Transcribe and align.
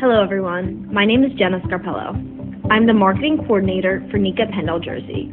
Hello, 0.00 0.22
everyone. 0.22 0.90
My 0.90 1.04
name 1.04 1.24
is 1.24 1.32
Jenna 1.34 1.60
Scarpello. 1.60 2.16
I'm 2.70 2.86
the 2.86 2.94
marketing 2.94 3.36
coordinator 3.36 4.02
for 4.10 4.16
NECA 4.16 4.50
Penn-Del-Jersey. 4.50 5.30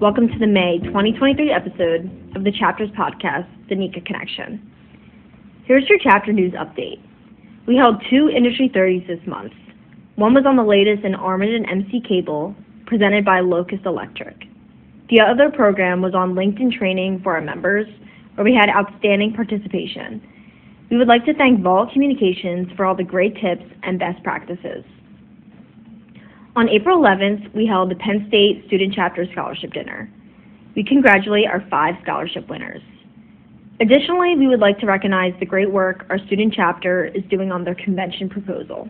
Welcome 0.00 0.26
to 0.26 0.38
the 0.40 0.46
May 0.48 0.80
2023 0.82 1.52
episode 1.52 2.10
of 2.34 2.42
the 2.42 2.50
Chapters 2.50 2.90
podcast, 2.98 3.46
The 3.68 3.76
NECA 3.76 4.04
Connection. 4.04 4.60
Here's 5.66 5.88
your 5.88 6.00
chapter 6.02 6.32
news 6.32 6.52
update. 6.54 7.00
We 7.68 7.76
held 7.76 8.02
two 8.10 8.28
Industry 8.28 8.68
30s 8.74 9.06
this 9.06 9.24
month. 9.24 9.52
One 10.16 10.34
was 10.34 10.46
on 10.46 10.56
the 10.56 10.64
latest 10.64 11.04
in 11.04 11.14
armored 11.14 11.54
and 11.54 11.70
MC 11.70 12.00
cable, 12.00 12.56
presented 12.86 13.24
by 13.24 13.38
Locust 13.38 13.86
Electric. 13.86 14.34
The 15.10 15.20
other 15.20 15.48
program 15.48 16.02
was 16.02 16.16
on 16.16 16.34
LinkedIn 16.34 16.76
training 16.76 17.20
for 17.22 17.36
our 17.36 17.40
members, 17.40 17.86
where 18.34 18.44
we 18.44 18.52
had 18.52 18.68
outstanding 18.68 19.32
participation 19.34 20.20
we 20.90 20.96
would 20.96 21.08
like 21.08 21.24
to 21.26 21.34
thank 21.34 21.60
Vault 21.62 21.92
Communications 21.92 22.68
for 22.76 22.86
all 22.86 22.94
the 22.94 23.04
great 23.04 23.34
tips 23.34 23.64
and 23.82 23.98
best 23.98 24.22
practices. 24.22 24.84
On 26.56 26.68
April 26.68 26.98
11th, 26.98 27.54
we 27.54 27.66
held 27.66 27.90
the 27.90 27.94
Penn 27.96 28.24
State 28.28 28.64
Student 28.66 28.94
Chapter 28.94 29.26
Scholarship 29.32 29.72
Dinner. 29.72 30.10
We 30.74 30.82
congratulate 30.82 31.46
our 31.46 31.64
five 31.70 31.94
scholarship 32.02 32.48
winners. 32.48 32.80
Additionally, 33.80 34.34
we 34.36 34.48
would 34.48 34.60
like 34.60 34.78
to 34.80 34.86
recognize 34.86 35.32
the 35.38 35.46
great 35.46 35.70
work 35.70 36.06
our 36.10 36.18
student 36.26 36.52
chapter 36.56 37.06
is 37.06 37.22
doing 37.30 37.52
on 37.52 37.64
their 37.64 37.76
convention 37.76 38.28
proposal. 38.28 38.88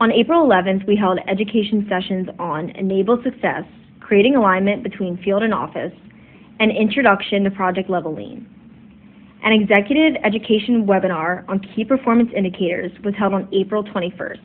On 0.00 0.10
April 0.10 0.44
11th, 0.44 0.86
we 0.86 0.96
held 0.96 1.20
education 1.28 1.86
sessions 1.88 2.28
on 2.38 2.70
Enable 2.70 3.22
Success, 3.22 3.62
Creating 4.00 4.34
Alignment 4.34 4.82
Between 4.82 5.16
Field 5.22 5.44
and 5.44 5.54
Office, 5.54 5.92
and 6.58 6.72
Introduction 6.72 7.44
to 7.44 7.50
Project 7.50 7.88
Level 7.88 8.14
Lean. 8.14 8.48
An 9.44 9.52
executive 9.52 10.22
education 10.22 10.86
webinar 10.86 11.44
on 11.48 11.58
key 11.58 11.84
performance 11.84 12.30
indicators 12.36 12.92
was 13.02 13.12
held 13.18 13.34
on 13.34 13.48
April 13.52 13.82
21st. 13.82 14.38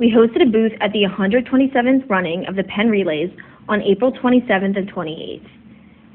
We 0.00 0.10
hosted 0.10 0.42
a 0.42 0.50
booth 0.50 0.72
at 0.80 0.92
the 0.92 1.04
127th 1.04 2.10
running 2.10 2.44
of 2.46 2.56
the 2.56 2.64
Penn 2.64 2.90
Relays 2.90 3.30
on 3.68 3.80
April 3.82 4.10
27th 4.10 4.76
and 4.76 4.92
28th. 4.92 5.46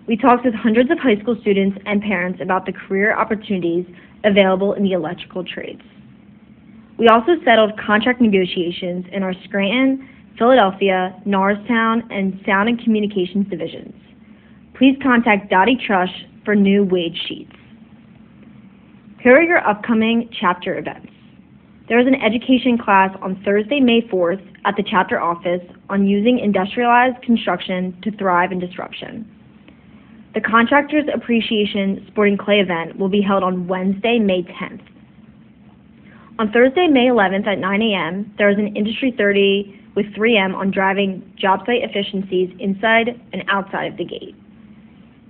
We 0.06 0.18
talked 0.18 0.44
with 0.44 0.54
hundreds 0.54 0.92
of 0.92 1.00
high 1.00 1.18
school 1.22 1.38
students 1.40 1.78
and 1.86 2.02
parents 2.02 2.40
about 2.42 2.66
the 2.66 2.74
career 2.74 3.16
opportunities 3.16 3.86
available 4.26 4.74
in 4.74 4.84
the 4.84 4.92
electrical 4.92 5.46
trades. 5.46 5.82
We 6.98 7.08
also 7.08 7.34
settled 7.46 7.80
contract 7.80 8.20
negotiations 8.20 9.06
in 9.14 9.24
our 9.24 9.34
Scranton, 9.46 10.10
Philadelphia, 10.38 11.16
Norristown, 11.26 12.04
and 12.12 12.42
Sound 12.46 12.68
and 12.68 12.84
Communications 12.84 13.48
divisions. 13.50 13.94
Please 14.78 14.98
contact 15.02 15.50
Dottie 15.50 15.78
Trush 15.88 16.14
for 16.48 16.56
new 16.56 16.86
wage 16.86 17.20
sheets. 17.28 17.52
Here 19.20 19.36
are 19.36 19.44
your 19.44 19.68
upcoming 19.68 20.30
chapter 20.40 20.78
events. 20.78 21.12
There 21.90 22.00
is 22.00 22.08
an 22.08 22.16
education 22.16 22.78
class 22.78 23.14
on 23.22 23.44
Thursday, 23.44 23.82
May 23.82 24.00
4th 24.04 24.42
at 24.64 24.78
the 24.78 24.84
chapter 24.90 25.20
office 25.20 25.60
on 25.90 26.08
using 26.08 26.40
industrialized 26.40 27.22
construction 27.22 28.00
to 28.02 28.12
thrive 28.12 28.54
in 28.54 28.60
disruption. 28.60 29.30
The 30.36 30.40
Contractors 30.40 31.04
Appreciation 31.14 32.06
Sporting 32.08 32.38
Clay 32.38 32.62
event 32.62 32.98
will 32.98 33.10
be 33.10 33.22
held 33.22 33.44
on 33.44 33.68
Wednesday, 33.68 34.18
May 34.18 34.44
10th. 34.44 34.88
On 36.40 36.50
Thursday, 36.54 36.88
May 36.88 37.08
11th 37.08 37.46
at 37.46 37.60
9 37.60 37.82
a.m., 37.82 38.34
there 38.38 38.50
is 38.50 38.58
an 38.58 38.74
Industry 38.74 39.14
30 39.18 39.92
with 39.98 40.06
3M 40.16 40.56
on 40.56 40.72
driving 40.72 41.30
job 41.38 41.66
site 41.66 41.84
efficiencies 41.84 42.56
inside 42.58 43.20
and 43.34 43.44
outside 43.50 43.92
of 43.92 43.98
the 43.98 44.06
gate. 44.06 44.36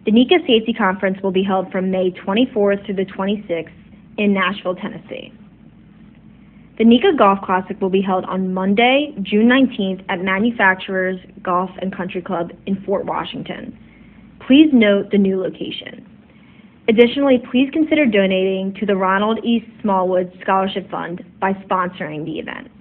The 0.08 0.14
NECA 0.14 0.48
Safety 0.48 0.72
Conference 0.72 1.22
will 1.22 1.34
be 1.34 1.44
held 1.44 1.70
from 1.70 1.92
May 1.92 2.12
24th 2.12 2.86
through 2.86 2.96
the 2.96 3.04
26th 3.04 3.70
in 4.18 4.34
Nashville, 4.34 4.74
Tennessee. 4.74 5.34
The 6.78 6.86
NECA 6.86 7.18
Golf 7.18 7.40
Classic 7.44 7.76
will 7.82 7.90
be 7.90 8.02
held 8.02 8.24
on 8.24 8.54
Monday, 8.54 9.14
June 9.22 9.50
19th 9.50 10.06
at 10.08 10.22
Manufacturers 10.22 11.20
Golf 11.44 11.72
and 11.82 11.94
Country 11.94 12.22
Club 12.22 12.54
in 12.66 12.82
Fort 12.86 13.06
Washington. 13.06 13.78
Please 14.48 14.70
note 14.72 15.12
the 15.12 15.18
new 15.18 15.42
location. 15.42 16.08
Additionally, 16.88 17.44
please 17.52 17.70
consider 17.74 18.06
donating 18.06 18.74
to 18.76 18.86
the 18.86 18.96
Ronald 18.96 19.44
E. 19.44 19.60
Smallwood 19.82 20.32
Scholarship 20.42 20.90
Fund 20.90 21.22
by 21.42 21.52
sponsoring 21.52 22.24
the 22.24 22.40
event. 22.40 22.72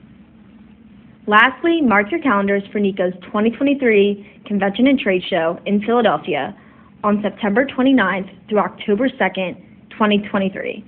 Lastly, 1.26 1.80
mark 1.80 2.12
your 2.12 2.22
calendars 2.22 2.62
for 2.70 2.78
NECA's 2.78 3.18
2023 3.24 4.42
Convention 4.46 4.86
and 4.86 5.00
Trade 5.00 5.24
Show 5.28 5.58
in 5.66 5.82
Philadelphia 5.82 6.56
on 7.04 7.22
September 7.22 7.64
29th 7.66 8.48
through 8.48 8.58
October 8.58 9.08
2nd, 9.08 9.56
2023. 9.90 10.84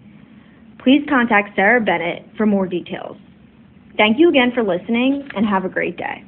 Please 0.83 1.05
contact 1.09 1.57
Sarah 1.57 1.81
Bennett 1.81 2.25
for 2.37 2.47
more 2.47 2.67
details. 2.67 3.17
Thank 3.97 4.19
you 4.19 4.29
again 4.29 4.53
for 4.55 4.63
listening 4.63 5.29
and 5.35 5.45
have 5.47 5.65
a 5.65 5.69
great 5.69 5.97
day. 5.97 6.25